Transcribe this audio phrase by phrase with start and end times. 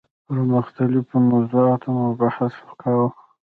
[0.25, 3.07] پر مختلفو موضوعاتو مو بحث کاوه.